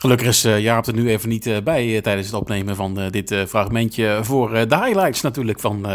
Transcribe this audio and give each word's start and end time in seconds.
Gelukkig 0.00 0.26
is 0.26 0.44
uh, 0.44 0.60
Jaap 0.60 0.86
er 0.86 0.94
nu 0.94 1.08
even 1.08 1.28
niet 1.28 1.46
uh, 1.46 1.56
bij 1.64 1.86
uh, 1.86 2.00
tijdens 2.00 2.26
het 2.26 2.36
opnemen 2.36 2.76
van 2.76 3.08
dit 3.10 3.34
fragmentje 3.48 4.18
voor 4.22 4.50
de 4.50 4.76
highlights 4.76 5.20
natuurlijk 5.20 5.60
van 5.60 5.86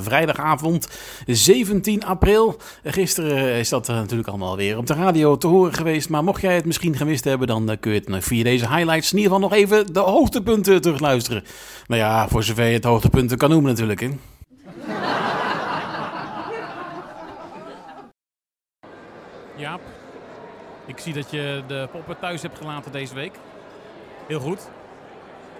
vrijdagavond 0.00 0.88
17 1.26 2.04
april. 2.04 2.56
Gisteren 2.84 3.54
is 3.54 3.68
dat 3.68 3.88
natuurlijk 3.88 4.28
allemaal 4.28 4.56
weer 4.56 4.76
op 4.76 4.86
de 4.86 4.94
radio 4.94 5.36
te 5.36 5.46
horen 5.46 5.74
geweest. 5.74 6.08
Maar 6.08 6.24
mocht 6.24 6.40
jij 6.40 6.54
het 6.54 6.64
misschien 6.64 6.96
gemist 6.96 7.24
hebben, 7.24 7.46
dan 7.46 7.76
kun 7.80 7.92
je 7.92 8.02
het 8.04 8.24
via 8.24 8.42
deze 8.44 8.74
highlights 8.74 9.12
in 9.12 9.18
ieder 9.18 9.32
geval 9.32 9.48
nog 9.48 9.58
even 9.58 9.92
de 9.92 10.00
hoogtepunten 10.00 10.80
terugluisteren. 10.80 11.44
Nou 11.86 12.00
ja, 12.00 12.28
voor 12.28 12.42
zover 12.42 12.66
je 12.66 12.72
het 12.72 12.84
hoogtepunten 12.84 13.38
kan 13.38 13.50
noemen 13.50 13.70
natuurlijk. 13.70 14.00
Hè. 14.00 14.08
Jaap, 19.56 19.80
ik 20.90 20.98
zie 20.98 21.12
dat 21.12 21.30
je 21.30 21.62
de 21.66 21.88
poppen 21.92 22.18
thuis 22.18 22.42
hebt 22.42 22.58
gelaten 22.58 22.92
deze 22.92 23.14
week. 23.14 23.38
Heel 24.26 24.40
goed. 24.40 24.70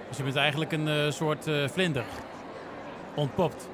Dus 0.08 0.16
je 0.16 0.22
bent 0.22 0.36
eigenlijk 0.36 0.72
een 0.72 0.86
uh, 0.86 1.10
soort 1.10 1.46
uh, 1.46 1.68
vlinder. 1.68 2.04
Ontpopt. 3.14 3.68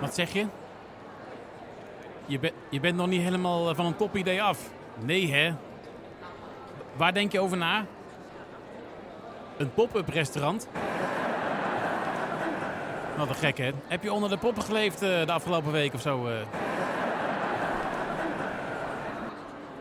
Wat 0.00 0.14
zeg 0.14 0.32
je? 0.32 0.46
Je, 2.26 2.38
be 2.38 2.52
je 2.68 2.80
bent 2.80 2.96
nog 2.96 3.06
niet 3.06 3.22
helemaal 3.22 3.68
eh, 3.68 3.76
van 3.76 3.86
een 3.86 3.96
topidee 3.96 4.42
af. 4.42 4.70
Nee, 5.04 5.32
hè? 5.32 5.54
Waar 6.96 7.12
denk 7.12 7.32
je 7.32 7.40
over 7.40 7.56
na? 7.56 7.86
Een 9.56 9.74
pop-up 9.74 10.08
restaurant? 10.08 10.68
Wat 13.16 13.28
een 13.28 13.34
gek, 13.34 13.58
hè? 13.58 13.70
Heb 13.86 14.02
je 14.02 14.12
onder 14.12 14.30
de 14.30 14.38
poppen 14.38 14.62
geleefd 14.62 14.98
de 14.98 15.32
afgelopen 15.32 15.72
week 15.72 15.94
of 15.94 16.00
zo? 16.00 16.28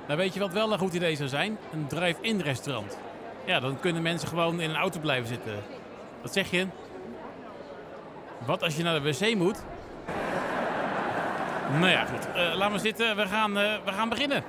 Nou, 0.07 0.19
weet 0.19 0.33
je 0.33 0.39
wat 0.39 0.53
wel 0.53 0.71
een 0.71 0.79
goed 0.79 0.93
idee 0.93 1.15
zou 1.15 1.29
zijn? 1.29 1.57
Een 1.73 1.87
drive-in 1.87 2.39
restaurant. 2.39 2.97
Ja, 3.45 3.59
dan 3.59 3.79
kunnen 3.79 4.01
mensen 4.01 4.27
gewoon 4.27 4.59
in 4.59 4.69
een 4.69 4.75
auto 4.75 4.99
blijven 4.99 5.27
zitten. 5.27 5.63
Wat 6.21 6.33
zeg 6.33 6.51
je? 6.51 6.67
Wat 8.45 8.63
als 8.63 8.75
je 8.75 8.83
naar 8.83 9.01
de 9.01 9.11
wc 9.11 9.35
moet? 9.35 9.63
Nou 11.71 11.87
ja, 11.87 12.05
goed. 12.05 12.27
Uh, 12.35 12.55
laat 12.55 12.69
maar 12.69 12.79
zitten. 12.79 13.15
We 13.15 13.27
gaan, 13.27 13.57
uh, 13.57 13.73
we 13.85 13.91
gaan 13.91 14.09
beginnen. 14.09 14.43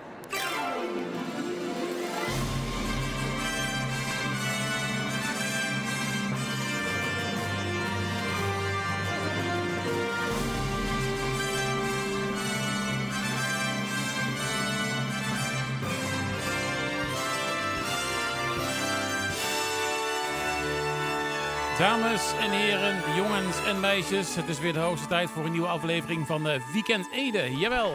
Dames 21.79 22.33
en 22.33 22.51
heren, 22.51 23.15
jongens 23.17 23.65
en 23.65 23.81
meisjes, 23.81 24.35
het 24.35 24.49
is 24.49 24.59
weer 24.59 24.73
de 24.73 24.79
hoogste 24.79 25.07
tijd 25.07 25.31
voor 25.31 25.45
een 25.45 25.51
nieuwe 25.51 25.67
aflevering 25.67 26.27
van 26.27 26.43
Weekend 26.73 27.09
Ede. 27.13 27.57
Jawel. 27.57 27.95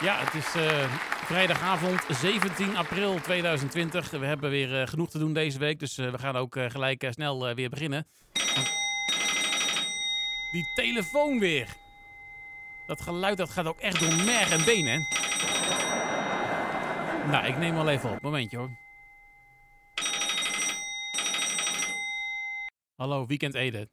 Ja, 0.00 0.16
het 0.18 0.34
is 0.34 0.56
uh, 0.56 0.92
vrijdagavond 1.24 2.00
17 2.08 2.76
april 2.76 3.20
2020. 3.20 4.10
We 4.10 4.26
hebben 4.26 4.50
weer 4.50 4.80
uh, 4.80 4.86
genoeg 4.86 5.10
te 5.10 5.18
doen 5.18 5.32
deze 5.32 5.58
week, 5.58 5.78
dus 5.78 5.96
we 5.96 6.18
gaan 6.18 6.36
ook 6.36 6.56
gelijk 6.68 7.06
snel 7.10 7.54
weer 7.54 7.70
beginnen. 7.70 8.06
Die 10.50 10.70
telefoon 10.74 11.38
weer. 11.38 11.68
Dat 12.86 13.00
geluid 13.00 13.36
dat 13.36 13.50
gaat 13.50 13.66
ook 13.66 13.80
echt 13.80 14.00
door 14.00 14.24
merg 14.24 14.50
en 14.50 14.64
benen. 14.64 15.06
Nou, 17.30 17.46
ik 17.46 17.58
neem 17.58 17.74
wel 17.74 17.88
even 17.88 18.10
op. 18.10 18.22
Momentje 18.22 18.56
hoor. 18.56 18.81
Hallo, 23.02 23.26
Weekend 23.26 23.54
Ede. 23.54 23.88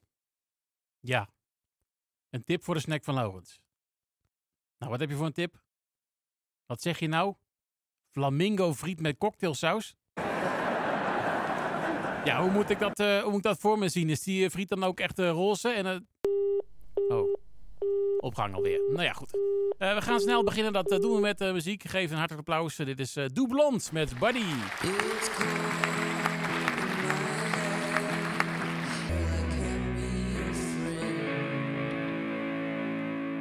Ja. 0.99 1.29
Een 2.29 2.43
tip 2.43 2.63
voor 2.63 2.73
de 2.73 2.79
snack 2.79 3.03
van 3.03 3.13
Laurens. 3.13 3.59
Nou, 4.77 4.91
wat 4.91 4.99
heb 4.99 5.09
je 5.09 5.15
voor 5.15 5.25
een 5.25 5.33
tip? 5.33 5.61
Wat 6.65 6.81
zeg 6.81 6.99
je 6.99 7.07
nou? 7.07 7.35
Flamingo 8.11 8.73
friet 8.73 8.99
met 8.99 9.17
cocktailsaus? 9.17 9.95
Ja, 12.25 12.41
hoe 12.41 12.51
moet 12.51 12.69
ik 12.69 12.79
dat, 12.79 12.99
uh, 12.99 13.19
hoe 13.21 13.29
moet 13.29 13.37
ik 13.37 13.43
dat 13.43 13.59
voor 13.59 13.77
me 13.79 13.89
zien? 13.89 14.09
Is 14.09 14.23
die 14.23 14.43
uh, 14.43 14.49
friet 14.49 14.69
dan 14.69 14.83
ook 14.83 14.99
echt 14.99 15.19
uh, 15.19 15.29
roze? 15.29 15.69
En, 15.69 16.07
Oh, 17.07 17.37
opgang 18.19 18.53
alweer. 18.53 18.81
Nou 18.89 19.03
ja, 19.03 19.13
goed. 19.13 19.31
we 19.77 20.01
gaan 20.01 20.19
snel 20.19 20.43
beginnen. 20.43 20.73
Dat 20.73 20.87
doen 20.87 21.15
we 21.15 21.19
met 21.19 21.39
muziek. 21.39 21.83
Geef 21.83 22.11
een 22.11 22.17
hartelijk 22.17 22.47
applaus. 22.47 22.75
dit 22.75 22.99
is 22.99 23.13
Doublond 23.13 23.91
met 23.91 24.19
Buddy. 24.19 24.45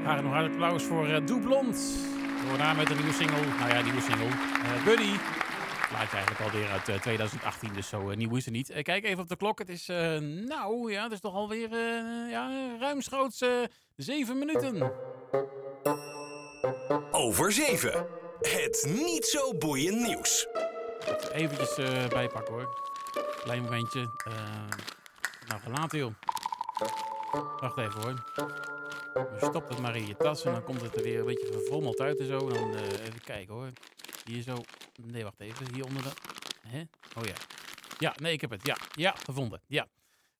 Nog 0.08 0.32
hartelijk 0.32 0.52
applaus 0.52 0.82
voor 0.82 1.08
uh, 1.08 1.26
Doe 1.26 1.41
Blond. 1.41 1.98
Door 2.48 2.76
met 2.76 2.91
een 2.91 2.96
nieuwe 2.96 3.12
single. 3.12 3.46
Nou 3.58 3.69
ja, 3.72 3.80
nieuwe 3.80 4.00
single. 4.00 4.26
Uh, 4.26 4.84
Buddy. 4.84 5.10
Laat 5.92 6.10
je 6.10 6.16
eigenlijk 6.16 6.41
alweer 6.41 6.69
uit 6.70 6.88
uh, 6.88 6.96
2018, 6.96 7.72
dus 7.72 7.88
zo 7.88 8.14
nieuw 8.14 8.36
is 8.36 8.44
het 8.44 8.54
niet. 8.54 8.72
kijk 8.82 9.04
even 9.04 9.22
op 9.22 9.28
de 9.28 9.36
klok. 9.36 9.58
Het 9.58 9.69
is, 9.69 9.86
nou 10.46 10.92
ja, 10.92 11.02
het 11.02 11.12
is 11.12 11.20
toch 11.20 11.34
alweer 11.34 11.70
ja, 12.30 12.50
ruimschoots 12.80 13.44
zeven 13.96 14.38
minuten. 14.38 14.92
Over 17.10 17.52
zeven. 17.52 18.06
Het 18.40 18.90
niet 18.94 19.25
zo 19.25 19.54
boeiend 19.54 20.06
nieuws. 20.06 20.46
Eventjes 21.32 21.75
bijpakken 22.08 22.54
hoor. 22.54 22.69
Klein 23.42 23.62
momentje. 23.62 24.10
nou, 25.46 25.60
gelaten 25.60 25.98
joh. 25.98 26.12
Wacht 27.60 27.78
even 27.78 28.00
hoor. 28.02 28.77
Je 29.18 29.46
stopt 29.46 29.68
het 29.68 29.78
maar 29.78 29.96
in 29.96 30.06
je 30.06 30.16
tas 30.16 30.44
en 30.44 30.52
dan 30.52 30.64
komt 30.64 30.80
het 30.80 30.96
er 30.96 31.02
weer 31.02 31.18
een 31.18 31.24
beetje 31.24 31.52
verfrommeld 31.52 32.00
uit 32.00 32.18
en 32.18 32.26
zo. 32.26 32.48
Dan 32.48 32.74
uh, 32.74 32.82
even 32.82 33.20
kijken 33.24 33.54
hoor. 33.54 33.70
Hier 34.24 34.42
zo. 34.42 34.56
Nee, 35.02 35.22
wacht 35.22 35.40
even. 35.40 35.74
Hier 35.74 35.84
onder 35.84 36.02
de. 36.02 36.10
Hè? 36.68 36.80
Oh 37.18 37.24
ja. 37.24 37.34
Ja, 37.98 38.14
nee, 38.16 38.32
ik 38.32 38.40
heb 38.40 38.50
het. 38.50 38.66
Ja, 38.66 38.76
ja, 38.90 39.14
gevonden. 39.24 39.62
Ja. 39.66 39.86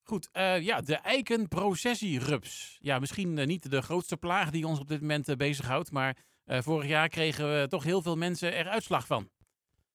Goed, 0.03 0.29
uh, 0.33 0.61
ja, 0.61 0.81
de 0.81 0.95
eikenprocessierups. 0.95 2.79
Ja, 2.81 2.99
misschien 2.99 3.37
uh, 3.37 3.47
niet 3.47 3.71
de 3.71 3.83
grootste 3.83 4.17
plaag 4.17 4.51
die 4.51 4.67
ons 4.67 4.79
op 4.81 4.89
dit 4.89 5.01
moment 5.01 5.37
bezighoudt, 5.37 5.91
maar 5.91 6.17
vorig 6.47 6.89
jaar 6.89 7.09
kregen 7.09 7.61
we 7.61 7.69
toch 7.69 7.85
heel 7.85 8.03
veel 8.03 8.17
mensen 8.17 8.55
er 8.55 8.69
uitslag 8.69 9.07
van. 9.07 9.31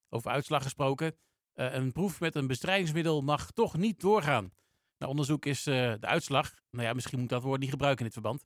Over 0.10 0.32
uitslag 0.32 0.64
gesproken, 0.64 1.16
een 1.54 1.92
proef 1.92 2.20
met 2.20 2.36
een 2.36 2.48
bestrijdingsmiddel 2.48 3.22
mag 3.22 3.52
toch 3.52 3.78
niet 3.78 4.00
doorgaan. 4.00 4.52
Nou, 4.98 5.12
onderzoek 5.12 5.46
is 5.46 5.64
de 5.64 5.98
uitslag. 6.02 6.54
Nou 6.72 6.86
ja, 6.86 6.94
misschien 6.94 7.20
moet 7.20 7.30
dat 7.30 7.44
woord 7.44 7.60
niet 7.60 7.70
gebruiken 7.70 8.06
in 8.06 8.12
dit 8.12 8.22
verband. 8.22 8.46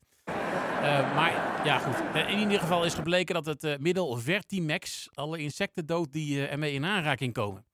Uh, 0.82 1.16
maar 1.16 1.62
ja, 1.66 1.78
goed. 1.78 1.96
Eh, 2.14 2.30
in 2.30 2.40
ieder 2.40 2.60
geval 2.60 2.86
is 2.86 2.94
gebleken 2.94 3.36
dat 3.36 3.46
het 3.46 3.64
uh, 3.64 3.78
middel 3.78 4.18
Vertimax 4.18 5.10
alle 5.14 5.38
insecten 5.38 5.86
doodt 5.86 6.14
die 6.14 6.48
ermee 6.48 6.74
in 6.74 6.86
aanraking 6.86 7.34
komen. 7.34 7.66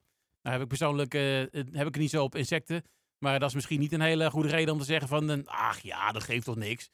Nou 0.41 0.55
heb 0.55 0.61
ik 0.61 0.67
persoonlijk 0.67 1.13
heb 1.13 1.87
ik 1.87 1.93
het 1.93 1.97
niet 1.97 2.09
zo 2.09 2.23
op 2.23 2.35
insecten. 2.35 2.83
Maar 3.17 3.39
dat 3.39 3.49
is 3.49 3.55
misschien 3.55 3.79
niet 3.79 3.93
een 3.93 4.01
hele 4.01 4.29
goede 4.29 4.49
reden 4.49 4.73
om 4.73 4.79
te 4.79 4.85
zeggen 4.85 5.07
van... 5.07 5.45
ach 5.45 5.79
ja, 5.79 6.11
dat 6.11 6.23
geeft 6.23 6.45
toch 6.45 6.55
niks. 6.55 6.89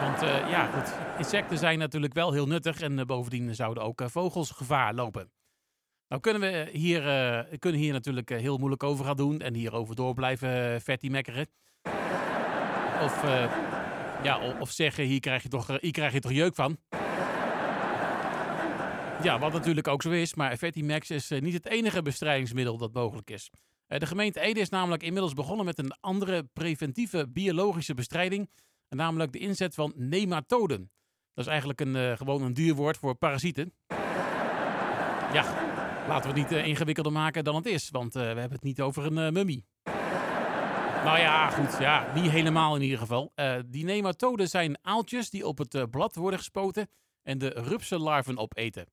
Want 0.00 0.20
ja, 0.50 0.66
goed. 0.66 0.94
Insecten 1.18 1.58
zijn 1.58 1.78
natuurlijk 1.78 2.14
wel 2.14 2.32
heel 2.32 2.46
nuttig. 2.46 2.80
En 2.80 3.06
bovendien 3.06 3.54
zouden 3.54 3.82
ook 3.82 4.02
vogels 4.06 4.50
gevaar 4.50 4.94
lopen. 4.94 5.30
Nou 6.08 6.20
kunnen 6.20 6.42
we 6.42 6.68
hier, 6.72 7.02
kunnen 7.58 7.80
hier 7.80 7.92
natuurlijk 7.92 8.28
heel 8.28 8.58
moeilijk 8.58 8.82
over 8.82 9.04
gaan 9.04 9.16
doen. 9.16 9.40
En 9.40 9.54
hierover 9.54 9.94
door 9.94 10.14
blijven 10.14 10.80
vertimekkeren. 10.80 11.46
Of 13.02 13.24
ja, 14.22 14.56
of 14.58 14.70
zeggen, 14.70 15.04
hier 15.04 15.20
krijg 15.20 15.42
je 15.42 15.48
toch, 15.48 15.70
eh, 15.70 15.90
krijg 15.90 16.12
je 16.12 16.20
toch 16.20 16.32
jeuk 16.32 16.54
van. 16.54 16.76
Ja, 19.22 19.38
wat 19.38 19.52
natuurlijk 19.52 19.88
ook 19.88 20.02
zo 20.02 20.10
is, 20.10 20.34
maar 20.34 20.58
Max 20.74 21.10
is 21.10 21.30
eh, 21.30 21.40
niet 21.40 21.54
het 21.54 21.66
enige 21.66 22.02
bestrijdingsmiddel 22.02 22.76
dat 22.76 22.92
mogelijk 22.92 23.30
is. 23.30 23.50
Eh, 23.86 23.98
de 23.98 24.06
gemeente 24.06 24.40
Ede 24.40 24.60
is 24.60 24.68
namelijk 24.68 25.02
inmiddels 25.02 25.34
begonnen 25.34 25.64
met 25.64 25.78
een 25.78 25.92
andere 26.00 26.44
preventieve 26.52 27.28
biologische 27.28 27.94
bestrijding, 27.94 28.50
namelijk 28.88 29.32
de 29.32 29.38
inzet 29.38 29.74
van 29.74 29.92
nematoden. 29.96 30.90
Dat 31.34 31.44
is 31.44 31.50
eigenlijk 31.50 31.80
een, 31.80 32.16
gewoon 32.16 32.42
een 32.42 32.54
duur 32.54 32.74
woord 32.74 32.96
voor 32.96 33.14
parasieten. 33.14 33.74
Ja, 35.32 35.44
laten 36.08 36.34
we 36.34 36.40
het 36.40 36.50
niet 36.50 36.64
ingewikkelder 36.64 37.12
maken 37.12 37.44
dan 37.44 37.54
het 37.54 37.66
is, 37.66 37.90
want 37.90 38.14
we 38.14 38.20
hebben 38.20 38.50
het 38.50 38.62
niet 38.62 38.80
over 38.80 39.06
een 39.06 39.32
mummie. 39.32 39.66
Nou 41.04 41.18
ja, 41.18 41.50
goed. 41.50 41.78
Ja, 41.78 42.12
niet 42.14 42.30
helemaal 42.30 42.76
in 42.76 42.82
ieder 42.82 42.98
geval. 42.98 43.32
Uh, 43.36 43.56
die 43.66 43.84
nematoden 43.84 44.48
zijn 44.48 44.78
aaltjes 44.82 45.30
die 45.30 45.46
op 45.46 45.58
het 45.58 45.74
uh, 45.74 45.82
blad 45.90 46.14
worden 46.14 46.38
gespoten 46.38 46.88
en 47.22 47.38
de 47.38 47.48
rupsenlarven 47.48 48.38
opeten. 48.38 48.86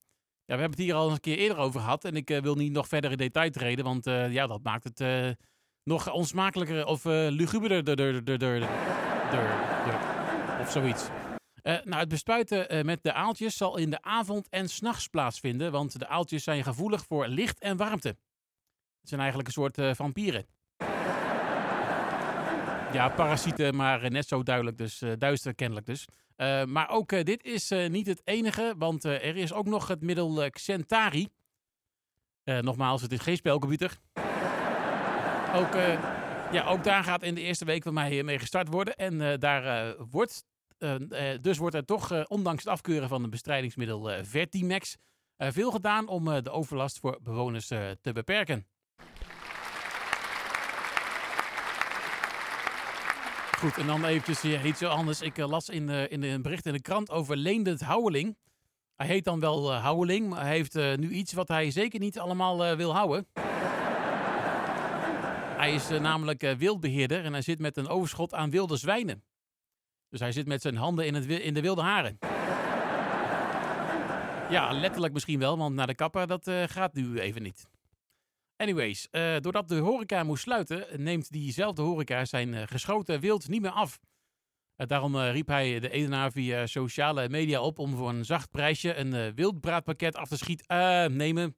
Ja, 0.45 0.55
we 0.55 0.61
hebben 0.61 0.77
het 0.77 0.79
hier 0.79 0.95
al 0.95 1.11
een 1.11 1.19
keer 1.19 1.37
eerder 1.37 1.57
over 1.57 1.79
gehad 1.79 2.05
en 2.05 2.15
ik 2.15 2.29
uh, 2.29 2.41
wil 2.41 2.55
niet 2.55 2.71
nog 2.71 2.87
verder 2.87 3.11
in 3.11 3.17
detail 3.17 3.51
treden, 3.51 3.85
want 3.85 4.05
ja, 4.05 4.47
dat 4.47 4.63
maakt 4.63 4.83
het 4.83 5.37
nog 5.83 6.11
onsmakelijker 6.11 6.85
of 6.85 7.03
luguberder 7.05 7.83
of 10.61 10.71
zoiets. 10.71 11.09
Eh, 11.67 11.75
nou, 11.83 11.99
het 11.99 12.09
bespuiten 12.09 12.69
eh, 12.69 12.83
met 12.83 13.03
de 13.03 13.13
aaltjes 13.13 13.57
zal 13.57 13.77
in 13.77 13.89
de 13.89 14.01
avond 14.01 14.49
en 14.49 14.69
s'nachts 14.69 15.07
plaatsvinden, 15.07 15.71
want 15.71 15.99
de 15.99 16.07
aaltjes 16.07 16.43
zijn 16.43 16.63
gevoelig 16.63 17.05
voor 17.05 17.27
licht 17.27 17.59
en 17.59 17.77
warmte. 17.77 18.07
Het 18.99 19.09
zijn 19.09 19.19
eigenlijk 19.19 19.49
een 19.49 19.53
soort 19.53 19.77
eh, 19.77 19.93
vampieren. 19.93 20.45
Ja, 22.97 23.09
parasieten, 23.09 23.75
maar 23.75 24.03
eh, 24.03 24.09
net 24.09 24.27
zo 24.27 24.43
duidelijk 24.43 24.77
dus, 24.77 25.01
eh, 25.01 25.11
duister 25.17 25.55
kennelijk 25.55 25.85
dus. 25.85 26.07
Eh, 26.35 26.63
maar 26.63 26.89
ook 26.89 27.09
dit 27.09 27.43
is 27.43 27.69
niet 27.69 28.07
het 28.07 28.21
enige, 28.23 28.73
want 28.77 29.03
er 29.03 29.35
is 29.35 29.53
ook 29.53 29.65
nog 29.65 29.87
het 29.87 30.01
middel 30.01 30.49
Xentari. 30.49 31.27
Nogmaals, 32.43 33.01
het 33.01 33.11
is 33.11 33.19
geen 33.19 33.35
spelcomputer. 33.35 33.97
Ook, 35.55 35.73
ja, 36.51 36.65
ook 36.67 36.83
daar 36.83 37.03
gaat 37.03 37.23
in 37.23 37.35
de 37.35 37.41
eerste 37.41 37.65
week 37.65 37.83
van 37.83 37.93
mij 37.93 38.23
mee 38.23 38.39
gestart 38.39 38.67
worden. 38.67 38.95
En 38.95 39.39
daar 39.39 39.95
wordt, 40.09 40.43
dus 41.41 41.57
wordt 41.57 41.75
er 41.75 41.85
toch, 41.85 42.27
ondanks 42.27 42.63
het 42.63 42.73
afkeuren 42.73 43.09
van 43.09 43.21
het 43.21 43.31
bestrijdingsmiddel 43.31 44.09
Vertimax, 44.23 44.97
veel 45.37 45.71
gedaan 45.71 46.07
om 46.07 46.25
de 46.43 46.49
overlast 46.49 46.99
voor 46.99 47.19
bewoners 47.21 47.67
te 47.67 48.11
beperken. 48.13 48.67
Goed, 53.57 53.77
en 53.77 53.87
dan 53.87 54.05
eventjes 54.05 54.63
iets 54.63 54.83
anders. 54.83 55.21
Ik 55.21 55.37
eh, 55.37 55.47
las 55.47 55.69
in, 55.69 55.89
in 55.89 56.23
een 56.23 56.41
bericht 56.41 56.65
in 56.65 56.73
de 56.73 56.81
krant 56.81 57.11
over 57.11 57.37
Leendert 57.37 57.81
Houweling. 57.81 58.37
Hij 58.95 59.07
heet 59.07 59.23
dan 59.23 59.39
wel 59.39 59.73
eh 59.73 59.81
Houweling, 59.81 60.29
maar 60.29 60.41
hij 60.41 60.51
heeft 60.51 60.75
eh, 60.75 60.95
nu 60.95 61.09
iets 61.09 61.33
wat 61.33 61.47
hij 61.47 61.71
zeker 61.71 61.99
niet 61.99 62.19
allemaal 62.19 62.75
wil 62.75 62.93
houden. 62.93 63.27
Hij 65.57 65.73
is 65.73 65.89
namelijk 65.89 66.43
eh, 66.43 66.55
wildbeheerder 66.55 67.23
en 67.23 67.31
hij 67.31 67.41
zit 67.41 67.59
met 67.59 67.77
een 67.77 67.87
overschot 67.87 68.33
aan 68.33 68.49
wilde 68.49 68.77
zwijnen. 68.77 69.23
Dus 70.09 70.19
hij 70.19 70.31
zit 70.31 70.47
met 70.47 70.61
zijn 70.61 70.75
handen 70.75 71.05
in, 71.05 71.13
het, 71.13 71.25
in 71.25 71.53
de 71.53 71.61
wilde 71.61 71.81
haren. 71.81 72.19
Ja, 74.49 74.71
letterlijk 74.71 75.13
misschien 75.13 75.39
wel, 75.39 75.57
want 75.57 75.75
naar 75.75 75.87
de 75.87 75.95
kapper, 75.95 76.27
dat 76.27 76.51
gaat 76.67 76.93
nu 76.93 77.19
even 77.19 77.41
niet. 77.41 77.67
Anyways, 78.57 79.07
eh, 79.09 79.35
doordat 79.39 79.67
de 79.67 79.75
horeca 79.75 80.23
moest 80.23 80.43
sluiten, 80.43 81.03
neemt 81.03 81.31
diezelfde 81.31 81.81
horeca 81.81 82.25
zijn 82.25 82.53
eh, 82.53 82.63
geschoten 82.65 83.19
wild 83.19 83.47
niet 83.47 83.61
meer 83.61 83.71
af. 83.71 83.99
Eh, 84.75 84.87
daarom 84.87 85.17
riep 85.17 85.47
hij 85.47 85.79
de 85.79 85.89
Edenaar 85.89 86.31
via 86.31 86.65
sociale 86.65 87.29
media 87.29 87.61
op 87.61 87.79
om 87.79 87.95
voor 87.95 88.09
een 88.09 88.25
zacht 88.25 88.51
prijsje 88.51 88.95
een 88.95 89.35
wildbraadpakket 89.35 90.15
af 90.15 90.27
te 90.27 90.37
schieten, 90.37 91.15
nemen. 91.15 91.55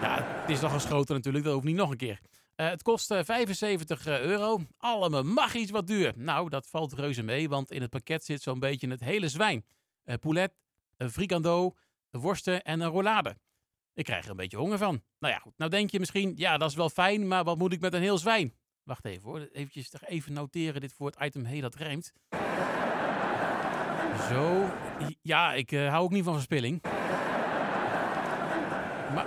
Ja. 0.00 0.22
het 0.40 0.50
is 0.50 0.60
nog 0.60 0.72
geschoten 0.72 1.14
natuurlijk, 1.14 1.44
dat 1.44 1.54
hoeft 1.54 1.66
niet 1.66 1.76
nog 1.76 1.90
een 1.90 1.96
keer. 1.96 2.20
Het 2.66 2.82
kost 2.82 3.10
eh, 3.10 3.24
75 3.24 4.06
euro. 4.06 4.60
Allemaal 4.78 5.22
magisch 5.22 5.70
wat 5.70 5.86
duur. 5.86 6.12
Nou, 6.16 6.48
dat 6.48 6.66
valt 6.66 6.92
reuze 6.92 7.22
mee, 7.22 7.48
want 7.48 7.70
in 7.70 7.80
het 7.80 7.90
pakket 7.90 8.24
zit 8.24 8.42
zo'n 8.42 8.58
beetje 8.58 8.88
het 8.88 9.00
hele 9.00 9.28
zwijn. 9.28 9.64
Poulet, 10.20 10.52
een 10.96 11.10
frikando, 11.10 11.74
worsten 12.10 12.62
en 12.62 12.80
een 12.80 12.90
rollade. 12.90 13.36
Ik 13.94 14.04
krijg 14.04 14.24
er 14.24 14.30
een 14.30 14.36
beetje 14.36 14.56
honger 14.56 14.78
van. 14.78 15.02
Nou 15.18 15.34
ja, 15.34 15.38
goed. 15.40 15.52
Nou 15.56 15.70
denk 15.70 15.90
je 15.90 15.98
misschien, 15.98 16.32
ja, 16.36 16.58
dat 16.58 16.70
is 16.70 16.76
wel 16.76 16.90
fijn, 16.90 17.28
maar 17.28 17.44
wat 17.44 17.58
moet 17.58 17.72
ik 17.72 17.80
met 17.80 17.94
een 17.94 18.00
heel 18.00 18.18
zwijn? 18.18 18.54
Wacht 18.82 19.04
even 19.04 19.22
hoor, 19.22 19.48
eventjes 19.52 19.90
toch 19.90 20.04
even 20.04 20.32
noteren 20.32 20.80
dit 20.80 20.92
voor 20.92 21.06
het 21.06 21.20
item. 21.20 21.44
Hé, 21.44 21.60
dat 21.60 21.74
rijmt. 21.74 22.12
Zo. 24.28 24.70
Ja, 25.22 25.54
ik 25.54 25.72
eh, 25.72 25.88
hou 25.88 26.04
ook 26.04 26.10
niet 26.10 26.24
van 26.24 26.34
verspilling. 26.34 26.80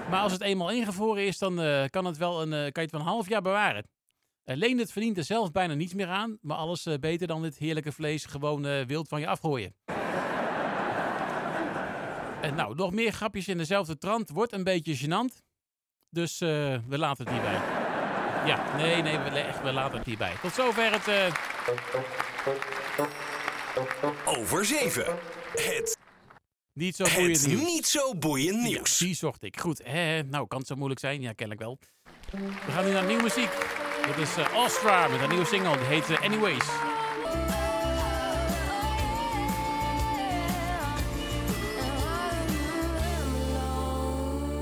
Maar, 0.09 0.19
als 0.19 0.31
het 0.31 0.41
eenmaal 0.41 0.71
ingevroren 0.71 1.25
is, 1.25 1.37
dan 1.37 1.61
eh, 1.61 1.83
kan, 1.89 2.05
het 2.05 2.17
wel 2.17 2.41
een, 2.41 2.53
eh, 2.53 2.59
kan 2.59 2.71
je 2.73 2.81
het 2.81 2.91
wel 2.91 3.01
een 3.01 3.07
half 3.07 3.29
jaar 3.29 3.41
bewaren. 3.41 3.87
Uh, 4.45 4.55
Leendert 4.55 4.91
verdient 4.91 5.17
er 5.17 5.23
zelf 5.23 5.51
bijna 5.51 5.73
niets 5.73 5.93
meer 5.93 6.07
aan, 6.07 6.37
maar 6.41 6.57
alles 6.57 6.87
beter 6.99 7.27
dan 7.27 7.41
dit 7.41 7.57
heerlijke 7.57 7.91
vlees 7.91 8.25
gewoon 8.25 8.85
wild 8.85 9.07
van 9.07 9.19
je 9.19 9.27
afgooien. 9.27 9.75
En 12.43 12.55
nou, 12.55 12.75
nog 12.75 12.91
meer 12.91 13.11
grapjes 13.11 13.47
in 13.47 13.57
dezelfde 13.57 13.97
trant. 13.97 14.29
Wordt 14.29 14.51
een 14.53 14.63
beetje 14.63 14.97
gênant. 14.97 15.41
Dus 16.09 16.41
eh, 16.41 16.47
we 16.87 16.97
laten 16.97 17.23
het 17.25 17.33
hierbij. 17.33 17.59
Ja, 18.45 18.75
nee, 18.77 19.01
nee, 19.01 19.17
we, 19.17 19.29
echt, 19.39 19.61
we 19.61 19.71
laten 19.71 19.97
het 19.97 20.05
hierbij. 20.07 20.33
Tot 20.41 20.53
zover 20.53 20.91
het... 20.91 21.07
eh, 21.07 21.33
Over 24.25 24.65
7. 24.65 25.05
Het, 25.53 25.97
niet 26.73 26.95
zo 26.95 27.03
boeiend 27.15 27.37
het 27.41 27.47
nieuws. 27.47 27.61
niet 27.63 27.87
zo 27.87 28.15
boeiend 28.15 28.55
Ja, 28.55 28.61
nieuws. 28.67 28.97
die 28.97 29.15
zocht 29.15 29.43
ik. 29.43 29.59
Goed, 29.59 29.81
hè, 29.83 30.23
nou 30.23 30.47
kan 30.47 30.57
het 30.59 30.67
zo 30.67 30.75
moeilijk 30.75 30.99
zijn? 30.99 31.21
Ja, 31.21 31.33
kennelijk 31.33 31.65
wel. 31.65 31.79
We 32.65 32.71
gaan 32.71 32.85
nu 32.85 32.91
naar 32.91 33.05
nieuwe 33.05 33.23
muziek. 33.23 33.51
Dit 34.05 34.17
is 34.17 34.37
eh 34.37 34.55
Ostra 34.55 35.07
met 35.07 35.21
een 35.21 35.29
nieuwe 35.29 35.45
single. 35.45 35.77
Die 35.77 35.85
heet 35.87 36.09
eh, 36.09 36.21
Anyways. 36.23 36.65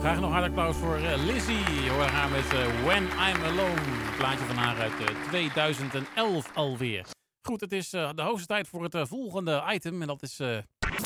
Graag 0.02 0.20
nog 0.20 0.32
hard 0.32 0.46
applaus 0.46 0.76
voor 0.76 0.96
eh, 0.96 1.24
Lizzie. 1.26 1.84
Je 1.84 1.90
hoort 1.90 2.10
haar 2.10 2.30
met 2.30 2.54
eh, 2.54 2.84
When 2.86 3.04
I'm 3.04 3.44
Alone. 3.44 3.82
Een 3.82 4.16
plaatje 4.18 4.46
van 4.46 4.56
haar 4.56 4.78
uit 4.78 5.00
eh, 5.00 5.24
2011 5.28 6.56
alweer. 6.56 7.06
Goed, 7.42 7.62
het 7.62 7.72
is 7.72 7.94
eh, 7.94 8.10
de 8.16 8.22
hoogste 8.22 8.48
tijd 8.48 8.68
voor 8.68 8.84
het 8.84 8.96
eh, 8.96 9.06
volgende 9.06 9.64
item. 9.72 10.02
En 10.02 10.08
dat 10.08 10.22
is... 10.22 10.40
eh, 10.40 10.58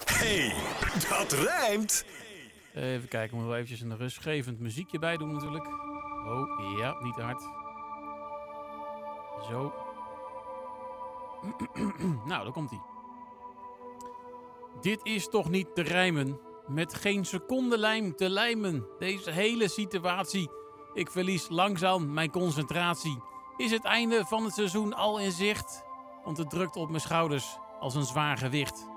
hey, 0.05 0.53
dat 1.09 1.31
rijmt. 1.31 2.05
Even 2.73 3.07
kijken, 3.07 3.29
we 3.29 3.35
moeten 3.35 3.47
wel 3.47 3.55
eventjes 3.55 3.81
een 3.81 3.97
rustgevend 3.97 4.59
muziekje 4.59 4.99
bij 4.99 5.17
doen 5.17 5.33
natuurlijk. 5.33 5.67
Oh, 6.27 6.77
ja, 6.77 6.95
niet 7.01 7.13
te 7.15 7.21
hard. 7.21 7.41
Zo. 9.49 9.73
nou, 12.29 12.43
daar 12.43 12.51
komt 12.51 12.69
hij. 12.69 12.79
Dit 14.81 14.99
is 15.03 15.29
toch 15.29 15.49
niet 15.49 15.75
te 15.75 15.81
rijmen. 15.81 16.39
Met 16.67 16.93
geen 16.93 17.25
seconde 17.25 17.77
lijm 17.77 18.15
te 18.15 18.29
lijmen. 18.29 18.85
Deze 18.99 19.31
hele 19.31 19.67
situatie. 19.69 20.49
Ik 20.93 21.11
verlies 21.11 21.49
langzaam 21.49 22.13
mijn 22.13 22.31
concentratie. 22.31 23.21
Is 23.57 23.71
het 23.71 23.83
einde 23.85 24.25
van 24.25 24.43
het 24.43 24.53
seizoen 24.53 24.93
al 24.93 25.19
in 25.19 25.31
zicht? 25.31 25.83
Want 26.23 26.37
het 26.37 26.49
drukt 26.49 26.75
op 26.75 26.89
mijn 26.89 27.01
schouders 27.01 27.57
als 27.79 27.95
een 27.95 28.03
zwaar 28.05 28.37
gewicht. 28.37 28.87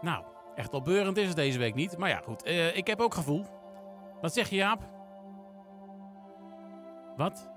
Nou, 0.00 0.24
echt 0.54 0.74
opbeurend 0.74 1.16
is 1.16 1.26
het 1.26 1.36
deze 1.36 1.58
week 1.58 1.74
niet. 1.74 1.98
Maar 1.98 2.08
ja, 2.08 2.20
goed. 2.24 2.42
eh, 2.42 2.76
ik 2.76 2.86
heb 2.86 3.00
ook 3.00 3.14
gevoel. 3.14 3.46
Wat 4.20 4.32
zeg 4.32 4.48
je, 4.48 4.56
Jaap? 4.56 4.90
Wat? 7.16 7.50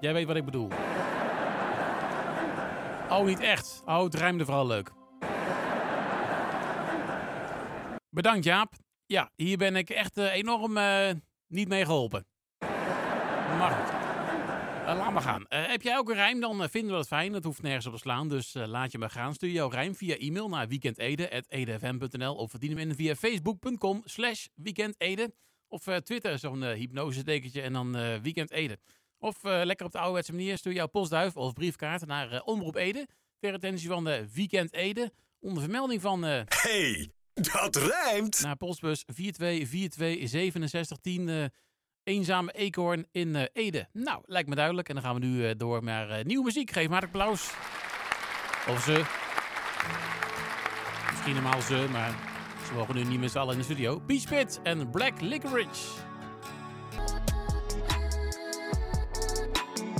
Jij 0.00 0.12
weet 0.12 0.26
wat 0.26 0.36
ik 0.36 0.44
bedoel. 0.44 0.68
Oh, 3.10 3.24
niet 3.24 3.40
echt. 3.40 3.82
Oh, 3.86 4.02
het 4.02 4.14
rijmde 4.14 4.44
vooral 4.44 4.66
leuk. 4.66 4.92
Bedankt, 8.14 8.44
Jaap. 8.44 8.74
Ja, 9.06 9.30
hier 9.36 9.56
ben 9.56 9.76
ik 9.76 9.90
echt 9.90 10.16
eh, 10.16 10.34
enorm 10.34 10.76
eh, 10.76 11.10
niet 11.46 11.68
mee 11.68 11.84
geholpen. 11.84 12.26
Maar 13.58 13.70
goed. 13.70 13.90
Eh, 14.88 14.96
laat 14.96 15.12
maar 15.12 15.22
gaan. 15.22 15.44
Heb 15.48 15.82
jij 15.82 15.98
ook 15.98 16.08
een 16.08 16.14
rijm, 16.14 16.40
dan 16.40 16.68
vinden 16.68 16.90
we 16.90 16.96
dat 16.96 17.06
fijn. 17.06 17.32
Dat 17.32 17.44
hoeft 17.44 17.62
nergens 17.62 17.86
op 17.86 17.92
te 17.92 17.98
slaan, 17.98 18.28
dus 18.28 18.54
laat 18.54 18.92
je 18.92 18.98
maar 18.98 19.10
gaan. 19.10 19.34
Stuur 19.34 19.50
jouw 19.50 19.68
rijm 19.68 19.94
via 19.94 20.16
e-mail 20.16 20.48
naar 20.48 20.68
weekendede.edfm.nl 20.68 22.34
of 22.34 22.50
verdien 22.50 22.70
hem 22.70 22.88
in 22.88 22.94
via 22.94 23.14
facebook.com 23.14 24.02
slash 24.04 24.46
weekendede. 24.54 25.34
Of 25.68 25.84
Twitter, 25.84 26.38
zo'n 26.38 26.64
hypnose-dekentje 26.64 27.62
en 27.62 27.72
dan 27.72 27.96
eh 27.96 28.20
weekendede. 28.22 28.78
Of 29.18 29.42
lekker 29.42 29.86
op 29.86 29.92
de 29.92 29.98
ouderwetse 29.98 30.32
manier, 30.32 30.58
stuur 30.58 30.72
jouw 30.72 30.86
postduif 30.86 31.36
of 31.36 31.52
briefkaart 31.52 32.06
naar 32.06 32.42
Omroep 32.42 32.76
Ede. 32.76 33.06
Ter 33.38 33.52
attentie 33.52 33.88
van 33.88 34.04
de 34.04 34.26
Weekend 34.34 34.72
Ede. 34.72 35.12
Onder 35.40 35.62
vermelding 35.62 36.00
van 36.00 36.22
hey, 36.22 37.12
dat 37.34 37.76
rijmt. 37.76 38.40
naar 38.42 38.56
postbus 38.56 39.04
42426710 39.12 39.16
eh 41.26 41.44
Eenzame 42.04 42.52
Eekhoorn 42.52 43.06
in 43.12 43.36
eh, 43.36 43.44
Ede. 43.52 43.88
Nou, 43.92 44.22
lijkt 44.26 44.48
me 44.48 44.54
duidelijk. 44.54 44.88
En 44.88 44.94
dan 44.94 45.04
gaan 45.04 45.14
we 45.14 45.20
nu 45.26 45.48
eh, 45.48 45.54
door 45.56 45.84
naar 45.84 46.24
nieuwe 46.24 46.44
muziek. 46.44 46.70
Geef 46.70 46.88
maar 46.88 47.02
een 47.02 47.08
applaus. 47.08 47.50
Of 48.68 48.82
ze. 48.82 49.04
Misschien 51.10 51.34
normaal 51.34 51.60
ze, 51.60 51.86
maar 51.92 52.14
ze 52.66 52.74
mogen 52.74 52.94
nu 52.94 53.04
niet 53.04 53.20
met 53.20 53.30
z'n 53.30 53.38
allen 53.38 53.52
in 53.52 53.58
de 53.58 53.64
studio. 53.64 54.00
Beach 54.00 54.28
Pit 54.28 54.60
en 54.62 54.90
Black 54.90 55.20
Licorice. 55.20 55.88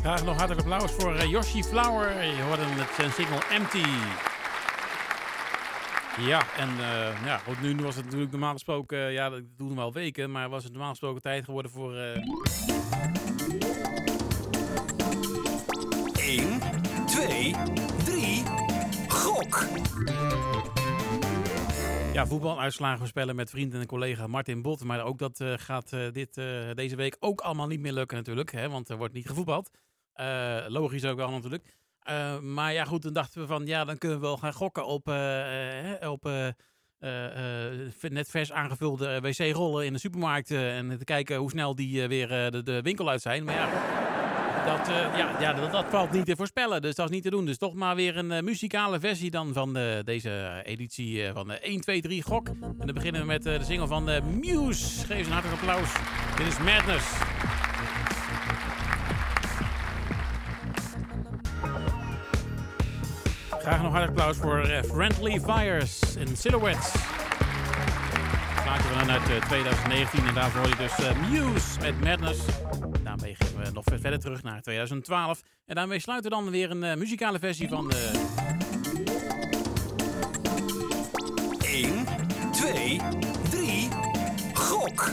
Graag 0.01 0.25
nog 0.25 0.37
hartelijk 0.37 0.69
applaus 0.69 0.93
voor 0.93 1.27
Yoshi 1.27 1.63
Flower. 1.63 2.25
Je 2.25 2.43
hoorde 2.43 2.63
zijn 2.97 3.13
single 3.13 3.43
Empty. 3.51 3.85
Ja, 6.21 6.57
en 6.57 6.69
eh, 6.69 7.25
ja, 7.25 7.39
goed, 7.39 7.61
nu 7.61 7.77
was 7.77 7.97
het 7.97 8.05
natuurlijk 8.05 8.31
normaal 8.31 8.53
gesproken, 8.53 8.99
eh, 8.99 9.13
ja, 9.13 9.31
dat 9.31 9.43
doen 9.57 9.75
we 9.75 9.81
al 9.81 9.93
weken, 9.93 10.31
maar 10.31 10.49
was 10.49 10.63
het 10.65 10.73
normaal 10.73 10.91
gesproken 10.91 11.23
tijd 11.23 11.45
geworden 11.45 11.71
voor. 11.71 11.97
eh, 11.97 12.23
1, 16.15 16.61
2, 17.07 17.55
3, 18.05 18.43
gok. 19.09 19.67
ja, 22.13 22.27
voetbaluitslagen 22.27 22.99
voorspellen 22.99 23.37
met 23.37 23.51
vriend 23.51 23.75
en 23.75 23.87
collega 23.87 24.27
Martin 24.27 24.63
Bot. 24.63 24.85
Maar 24.85 25.05
ook 25.05 25.19
dat 25.19 25.41
eh, 25.41 25.53
gaat 25.57 25.91
dit, 26.13 26.35
deze 26.75 26.97
week 26.97 27.17
ook 27.21 27.41
allemaal 27.41 27.67
niet 27.67 27.81
meer 27.81 27.93
lukken 27.93 28.17
natuurlijk, 28.17 28.53
hè, 28.53 28.69
want 28.69 28.89
er 28.89 28.97
wordt 28.97 29.15
niet 29.15 29.27
gevoetbald. 29.27 29.71
Logisch 30.69 31.05
ook 31.05 31.17
wel 31.17 31.31
natuurlijk. 31.31 31.65
Uh, 32.11 32.39
maar 32.39 32.73
ja, 32.73 32.85
goed, 32.85 33.03
toen 33.03 33.13
dachten 33.13 33.41
we 33.41 33.47
van 33.47 33.67
ja, 33.67 33.85
dan 33.85 33.99
kunnen 33.99 34.21
we 34.21 34.27
wel 34.27 34.37
gaan 34.37 34.53
gokken 34.53 34.87
op, 34.87 35.09
uh, 35.09 36.11
op 36.11 36.29
net 38.01 38.29
vers 38.29 38.53
aangevulde 38.53 39.21
wc-rollen 39.21 39.87
in 39.87 39.93
de 39.93 39.99
supermarkt. 39.99 40.51
en 40.51 40.99
te 40.99 41.05
kijken 41.05 41.37
hoe 41.37 41.51
snel 41.51 41.75
die 41.75 42.09
weer 42.09 42.29
de, 42.29 42.63
de, 42.63 42.83
winkel 42.83 43.09
uit 43.09 43.23
zijn. 43.23 43.45
Maar 43.45 43.55
ja, 43.55 43.69
dat, 44.65 44.87
ja, 45.17 45.41
ja 45.41 45.69
dat, 45.69 45.87
valt 45.89 46.13
niet 46.13 46.27
te 46.27 46.37
voorspellen. 46.37 46.83
Dus 46.83 46.95
dat 46.95 47.09
is 47.09 47.15
niet 47.15 47.23
te 47.23 47.31
doen. 47.31 47.47
Dus 47.47 47.59
toch 47.59 47.75
maar 47.75 47.95
weer 47.95 48.17
een 48.17 48.45
muzikale 48.45 49.01
versie 49.01 49.31
dan 49.31 49.53
van 49.53 49.73
deze 50.05 50.63
editie 50.65 51.33
van 51.33 51.49
de 51.49 51.59
1, 51.59 51.81
2, 51.81 52.01
3 52.01 52.23
Gok. 52.23 52.49
En 52.49 52.75
dan 52.79 52.95
beginnen 52.95 53.21
we 53.21 53.27
met 53.27 53.43
de 53.43 53.59
single 53.63 53.87
van 53.87 54.05
Muse. 54.41 55.07
Geef 55.07 55.25
ze 55.25 55.27
een 55.27 55.33
hartelijk 55.33 55.61
applaus. 55.61 55.93
Dit 56.37 56.47
is 56.47 56.59
Madness. 56.59 57.34
Graag 63.65 63.83
nog 63.83 63.93
hartelijk 63.93 64.19
applaus 64.19 64.37
voor 64.37 64.69
uh, 64.69 64.83
Friendly 64.83 65.41
Fires 65.41 66.17
in 66.17 66.37
Silhouettes. 66.37 66.93
Plaatje 68.63 68.89
we 68.89 68.95
dan 68.99 69.11
uit 69.11 69.43
2019 69.47 70.21
eh, 70.21 70.29
en 70.29 70.35
daarvoor 70.35 70.61
hoor 70.61 70.69
je 70.69 70.77
dus 70.77 70.99
uh, 70.99 71.31
Muse 71.31 71.81
met 71.81 72.01
Madness. 72.01 72.41
Daarmee 73.03 73.35
gaan 73.35 73.65
we 73.65 73.71
nog 73.71 73.85
verder 73.85 74.21
terug 74.21 74.43
naar 74.43 74.63
2012. 74.63 75.43
En 75.67 75.75
daarmee 75.75 75.99
sluiten 75.99 76.31
we 76.31 76.37
dan 76.37 76.51
weer 76.51 76.71
een 76.71 76.99
muzikale 76.99 77.39
versie 77.39 77.69
van 77.69 77.89
de... 77.89 78.11
1, 81.63 82.07
2, 82.53 83.01
3, 83.51 83.89
gok! 84.53 85.11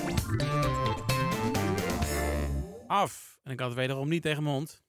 Af. 2.88 3.38
En 3.44 3.52
ik 3.52 3.60
had 3.60 3.70
het 3.70 3.78
wederom 3.78 4.10
niet 4.10 4.22
tegen 4.22 4.44
mijn 4.44 4.56
hond. 4.56 4.82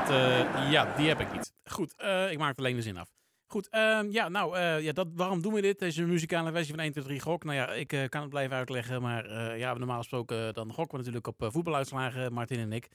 Want 0.00 0.12
uh, 0.12 0.70
ja, 0.70 0.94
die 0.96 1.08
heb 1.08 1.20
ik 1.20 1.32
niet. 1.32 1.52
Goed, 1.64 1.94
uh, 1.98 2.30
ik 2.30 2.38
maak 2.38 2.58
alleen 2.58 2.76
de 2.76 2.82
zin 2.82 2.98
af. 2.98 3.08
Goed, 3.46 3.68
uh, 3.70 4.00
ja, 4.10 4.28
nou, 4.28 4.56
uh, 4.56 4.80
ja, 4.80 4.92
dat, 4.92 5.06
waarom 5.14 5.42
doen 5.42 5.52
we 5.52 5.60
dit? 5.60 5.78
Deze 5.78 6.02
muzikale 6.02 6.52
versie 6.52 6.74
van 6.74 6.82
1, 6.82 6.92
2, 6.92 7.04
3 7.04 7.20
gok. 7.20 7.44
Nou 7.44 7.56
ja, 7.56 7.72
ik 7.72 8.06
kan 8.08 8.20
het 8.20 8.30
blijven 8.30 8.56
uitleggen, 8.56 9.02
maar 9.02 9.56
ja, 9.58 9.74
normaal 9.74 9.98
gesproken 9.98 10.54
dan 10.54 10.72
gokken 10.72 10.98
we 10.98 11.04
natuurlijk 11.04 11.26
op 11.26 11.52
voetbaluitslagen, 11.52 12.32
Martin 12.32 12.58
en 12.58 12.72
ik. 12.72 12.88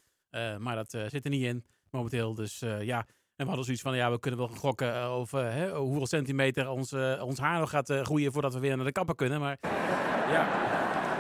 maar 0.60 0.76
dat 0.76 0.90
zit 0.90 1.24
er 1.24 1.30
niet 1.30 1.44
in, 1.44 1.66
momenteel. 1.90 2.36
Dus 2.36 2.60
ja, 2.80 2.98
en 3.36 3.44
we 3.44 3.46
hadden 3.46 3.66
zoiets 3.66 3.84
van, 3.84 3.96
ja, 3.96 4.12
we 4.12 4.20
kunnen 4.20 4.40
wel 4.40 4.48
gokken 4.48 5.04
over 5.04 5.70
hoeveel 5.76 6.08
centimeter 6.08 6.70
ons, 6.70 6.94
ons 7.20 7.40
haar 7.40 7.60
nog 7.60 7.70
gaat 7.70 7.90
groeien 7.90 8.32
voordat 8.32 8.54
we 8.54 8.60
weer 8.60 8.76
naar 8.76 8.86
de 8.86 8.92
kapper 8.92 9.16
kunnen. 9.16 9.40
Maar 9.40 9.58
ja, 10.32 10.48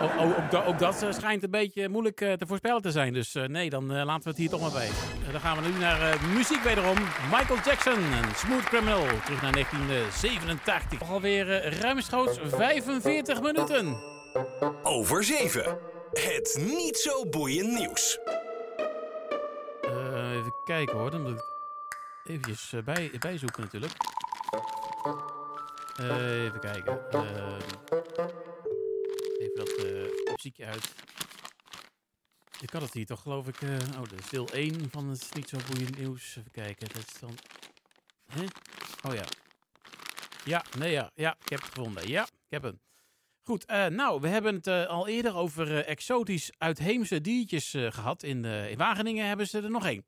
ook, 0.02 0.68
ook, 0.68 0.80
dat 0.80 1.04
eh, 1.04 1.12
schijnt 1.12 1.44
een 1.44 1.52
beetje 1.52 1.90
moeilijk 1.90 2.22
eh, 2.22 2.34
te 2.34 2.48
voorspellen 2.48 2.82
te 2.82 2.92
zijn. 2.92 3.14
Dus 3.14 3.36
eh, 3.36 3.44
nee, 3.44 3.70
dan 3.70 3.94
laten 3.94 4.24
we 4.24 4.30
het 4.30 4.38
hier 4.38 4.50
toch 4.50 4.62
maar 4.62 4.72
bij. 4.72 4.90
dan 5.32 5.42
gaan 5.42 5.62
we 5.62 5.70
nu 5.70 5.80
naar 5.80 6.18
muziek 6.34 6.64
wederom. 6.64 6.98
Michael 7.32 7.60
Jackson 7.66 7.94
en 7.94 8.36
Smooth 8.36 8.64
Criminal. 8.64 9.06
Terug 9.26 9.42
naar 9.42 9.52
1987. 9.52 11.10
Alweer 11.10 11.80
ruimschoots 11.80 12.40
45 12.44 13.42
minuten. 13.42 13.98
Over 14.84 15.24
7. 15.24 15.78
Het 16.12 16.58
niet 16.60 16.98
zo 16.98 17.30
boeiend 17.30 17.80
nieuws. 17.80 18.20
even 20.32 20.54
kijken 20.64 20.98
hoor. 20.98 21.12
Dan 21.12 21.22
moet 21.22 21.32
ik 21.32 21.44
eventjes 22.24 22.74
bij, 22.86 23.12
bijzoeken 23.20 23.62
natuurlijk. 23.62 23.94
even 25.98 26.60
kijken. 26.60 27.00
Even 29.38 29.56
dat 29.56 30.32
muziekje 30.32 30.66
uit. 30.66 30.94
Ik 32.62 32.70
had 32.70 32.82
het 32.82 32.94
hier 32.94 33.06
toch, 33.06 33.22
geloof 33.22 33.48
ik. 33.48 33.62
Uh, 33.62 33.74
oh, 33.74 34.10
dat 34.10 34.20
is 34.20 34.30
deel 34.30 34.48
1 34.48 34.90
van 34.90 35.10
het 35.10 35.30
niet 35.36 35.50
zo 35.50 35.58
boeiend 35.72 35.98
nieuws. 35.98 36.36
Even 36.36 36.52
kijken. 36.52 36.88
Dat 36.88 37.06
is 37.14 37.20
dan. 37.20 37.38
Oh 39.04 39.14
ja. 39.14 39.26
Ja, 40.46 40.66
nee, 40.78 40.92
ja. 40.92 41.12
Ja, 41.16 41.38
ik 41.44 41.50
heb 41.50 41.60
het 41.60 41.70
gevonden. 41.74 42.08
Ja, 42.08 42.24
ik 42.24 42.50
heb 42.50 42.64
hem. 42.64 42.80
Goed, 43.44 43.70
uh, 43.70 43.86
nou, 43.86 44.22
we 44.22 44.28
hebben 44.28 44.56
het 44.56 44.68
al 44.68 45.08
eerder 45.08 45.36
over 45.36 45.86
exotisch 45.86 46.52
uitheemse 46.58 47.22
diertjes 47.22 47.70
gehad. 47.72 48.24
In, 48.24 48.46
in, 48.46 48.78
Wageningen 48.78 49.28
hebben 49.28 49.48
ze 49.48 49.62
er 49.62 49.70
nog 49.70 49.86
één. 49.86 50.06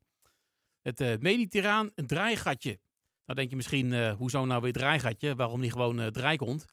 Het 0.81 1.21
mediterraan 1.21 1.91
draaigatje. 1.95 2.79
Nou 3.25 3.39
denk 3.39 3.49
je 3.49 3.55
misschien, 3.55 4.09
hoezo 4.09 4.45
nou 4.45 4.61
weer 4.61 4.73
draaigatje? 4.73 5.35
Waarom 5.35 5.59
niet 5.59 5.71
gewoon 5.71 6.11
draaikont? 6.11 6.65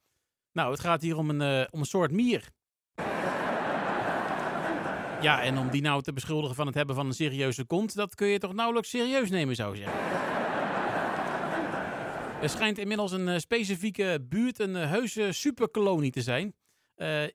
Nou, 0.55 0.71
het 0.71 0.81
gaat 0.81 1.03
hier 1.03 1.17
om 1.17 1.31
een, 1.31 1.61
uh, 1.61 1.67
om 1.71 1.81
een 1.81 1.87
soort 1.87 2.11
mier. 2.11 2.49
Ja, 5.21 5.43
en 5.43 5.59
om 5.59 5.71
die 5.71 5.83
nou 5.83 6.03
te 6.03 6.13
beschuldigen 6.13 6.57
van 6.57 6.67
het 6.67 6.75
hebben 6.75 6.95
van 6.95 7.07
een 7.07 7.15
serieuze 7.15 7.65
kont, 7.65 7.95
dat 7.95 8.15
kun 8.15 8.27
je 8.27 8.39
toch 8.39 8.53
nauwelijks 8.53 8.91
serieus 8.91 9.31
nemen, 9.31 9.55
zou 9.55 9.77
ik 9.77 9.83
zeggen. 9.83 10.03
Er 12.43 12.49
schijnt 12.49 12.79
inmiddels 12.79 13.13
een 13.13 13.29
uh, 13.29 13.39
specifieke 13.39 14.27
buurt 14.29 14.59
een 14.59 14.75
uh, 14.75 14.91
heuse 14.91 15.33
superkolonie 15.33 16.11
te 16.11 16.23
zijn. 16.23 16.55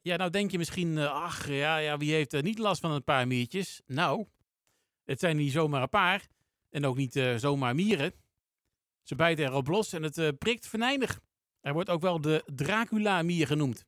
ja, 0.01 0.15
nou 0.15 0.29
denk 0.29 0.51
je 0.51 0.57
misschien, 0.57 0.97
ach 0.97 1.47
ja, 1.47 1.77
ja, 1.77 1.97
wie 1.97 2.13
heeft 2.13 2.41
niet 2.41 2.59
last 2.59 2.81
van 2.81 2.91
een 2.91 3.03
paar 3.03 3.27
miertjes? 3.27 3.81
Nou, 3.85 4.25
het 5.05 5.19
zijn 5.19 5.37
niet 5.37 5.51
zomaar 5.51 5.81
een 5.81 5.89
paar 5.89 6.27
en 6.69 6.85
ook 6.85 6.97
niet 6.97 7.23
zomaar 7.35 7.75
mieren. 7.75 8.13
Ze 9.03 9.15
bijten 9.15 9.45
erop 9.45 9.67
los 9.67 9.93
en 9.93 10.03
het 10.03 10.37
prikt 10.37 10.67
venijnig. 10.67 11.19
Hij 11.61 11.73
wordt 11.73 11.89
ook 11.89 12.01
wel 12.01 12.21
de 12.21 12.43
Dracula-mier 12.45 13.47
genoemd. 13.47 13.85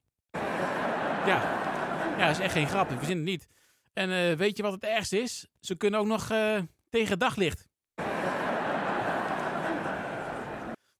Ja. 1.25 1.59
ja, 2.17 2.27
dat 2.27 2.37
is 2.37 2.39
echt 2.39 2.53
geen 2.53 2.67
grap. 2.67 2.91
Ik 2.91 2.97
verzin 2.97 3.15
het 3.17 3.25
niet. 3.25 3.47
En 3.93 4.09
uh, 4.09 4.37
weet 4.37 4.57
je 4.57 4.63
wat 4.63 4.73
het 4.73 4.83
ergste 4.83 5.19
is? 5.19 5.47
Ze 5.59 5.75
kunnen 5.75 5.99
ook 5.99 6.05
nog 6.05 6.31
uh, 6.31 6.59
tegen 6.89 7.19
daglicht. 7.19 7.69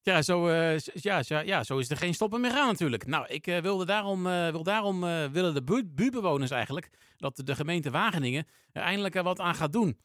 Ja, 0.04 0.22
zo, 0.22 0.48
uh, 0.48 0.78
ja, 0.78 1.22
ja, 1.28 1.64
zo 1.64 1.78
is 1.78 1.90
er 1.90 1.98
geen 1.98 2.14
stoppen 2.14 2.42
meer 2.42 2.52
aan 2.52 2.68
natuurlijk. 2.68 3.06
Nou, 3.06 3.28
ik 3.28 3.46
wilde 3.46 3.86
daarom, 3.86 4.24
wil 4.24 4.64
daarom 4.64 5.00
willen 5.32 5.54
de 5.54 5.64
buurtbewoners 5.64 6.52
eigenlijk 6.52 6.90
dat 7.18 7.42
de 7.46 7.56
gemeente 7.56 7.92
Wageningen 7.92 8.48
er 8.72 8.82
eindelijk 8.82 9.22
wat 9.22 9.40
aan 9.40 9.56
gaat 9.56 9.72
doen. 9.72 10.00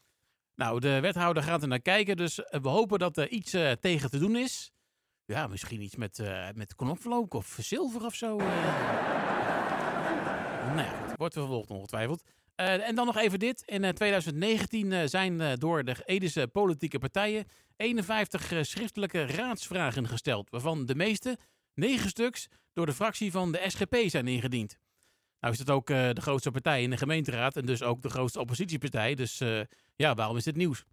Nou, 0.55 0.79
de 0.79 0.99
wethouder 0.99 1.43
gaat 1.43 1.61
er 1.61 1.67
naar 1.67 1.81
kijken, 1.81 2.17
dus 2.17 2.35
we 2.35 2.69
hopen 2.69 2.99
dat 2.99 3.17
er 3.17 3.29
iets 3.29 3.55
tegen 3.79 4.09
te 4.09 4.19
doen 4.19 4.35
is. 4.35 4.71
Ja, 5.27 5.47
misschien 5.47 5.81
iets 5.81 5.95
met, 5.95 6.19
uh, 6.19 6.47
met 6.55 6.75
knoflook 6.75 7.33
of 7.33 7.57
zilver 7.59 8.05
of 8.05 8.15
zo. 8.15 8.39
Uh. 8.39 8.45
nou 10.75 10.87
ja, 10.87 11.13
wordt 11.17 11.37
ongetwijfeld. 11.37 12.23
Uh, 12.55 12.87
en 12.87 12.95
dan 12.95 13.05
nog 13.05 13.17
even 13.17 13.39
dit. 13.39 13.63
In 13.65 13.93
2019 13.93 15.09
zijn 15.09 15.59
door 15.59 15.83
de 15.83 15.95
Edische 16.05 16.47
politieke 16.47 16.99
partijen 16.99 17.45
51 17.75 18.65
schriftelijke 18.65 19.25
raadsvragen 19.25 20.07
gesteld. 20.07 20.49
Waarvan 20.49 20.85
de 20.85 20.95
meeste, 20.95 21.37
9 21.73 22.09
stuks, 22.09 22.47
door 22.73 22.85
de 22.85 22.93
fractie 22.93 23.31
van 23.31 23.51
de 23.51 23.63
SGP 23.67 23.95
zijn 24.05 24.27
ingediend. 24.27 24.77
Nou 25.39 25.53
is 25.53 25.59
het 25.59 25.69
ook 25.69 25.87
de 25.87 26.21
grootste 26.21 26.51
partij 26.51 26.83
in 26.83 26.89
de 26.89 26.97
gemeenteraad 26.97 27.55
en 27.55 27.65
dus 27.65 27.83
ook 27.83 28.01
de 28.01 28.09
grootste 28.09 28.39
oppositiepartij. 28.39 29.15
Dus 29.15 29.41
ja, 29.95 30.15
waarom 30.15 30.37
is 30.37 30.43
dit 30.43 30.55
nieuws? 30.55 30.85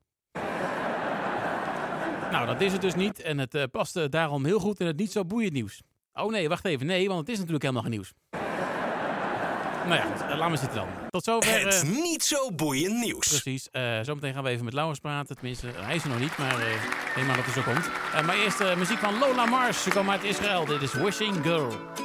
Nou, 2.31 2.47
dat 2.47 2.61
is 2.61 2.73
het 2.73 2.81
dus 2.81 2.95
niet. 2.95 3.23
En 3.23 3.39
het 3.39 3.55
uh, 3.55 3.63
paste 3.71 4.09
daarom 4.09 4.45
heel 4.45 4.59
goed 4.59 4.81
in 4.81 4.87
het 4.87 4.97
niet 4.97 5.13
zo 5.13 5.25
boeiend 5.25 5.53
nieuws. 5.53 5.83
Oh 6.13 6.31
nee, 6.31 6.49
wacht 6.49 6.65
even. 6.65 6.87
Nee, 6.87 7.09
want 7.09 7.21
het 7.21 7.29
is 7.29 7.37
natuurlijk 7.37 7.63
helemaal 7.63 7.83
geen 7.83 7.93
nieuws. 7.93 8.13
Nou 9.87 9.95
ja, 9.95 10.03
goed, 10.03 10.31
uh, 10.31 10.37
laat 10.37 10.51
me 10.51 10.57
zitten 10.57 10.79
dan. 10.79 10.89
Tot 11.09 11.25
zover. 11.25 11.61
Het 11.61 11.85
uh, 11.85 11.91
niet 11.91 12.23
zo 12.23 12.51
boeiend 12.53 13.01
nieuws. 13.01 13.29
Precies. 13.29 13.69
zometeen 14.03 14.35
gaan 14.35 14.43
we 14.43 14.49
even 14.49 14.65
met 14.65 14.75
Laurens 14.75 14.99
praten. 14.99 15.37
Tenminste, 15.37 15.67
hij 15.75 15.95
is 15.95 16.03
er 16.03 16.09
nog 16.09 16.19
niet, 16.19 16.39
maar 16.39 16.59
neem 17.17 17.27
maar 17.27 17.37
dat 17.37 17.45
het 17.45 17.55
zo 17.55 17.63
komt. 17.63 17.91
maar 18.27 18.37
eerst 18.37 18.77
muziek 18.77 18.99
van 18.99 19.19
Lola 19.19 19.45
Mars. 19.45 19.83
Ze 19.83 19.91
komt 19.91 20.09
uit 20.09 20.23
Israël. 20.23 20.65
Dit 20.65 20.83
is 20.83 20.93
Wishing 20.93 21.43
Girl. 21.43 22.04